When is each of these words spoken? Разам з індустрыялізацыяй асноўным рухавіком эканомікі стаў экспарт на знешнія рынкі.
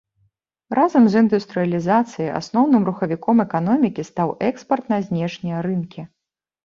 Разам 0.77 1.03
з 1.15 1.21
індустрыялізацыяй 1.25 2.31
асноўным 2.39 2.81
рухавіком 2.89 3.45
эканомікі 3.47 4.01
стаў 4.09 4.29
экспарт 4.51 4.85
на 4.95 5.01
знешнія 5.11 5.57
рынкі. 5.71 6.01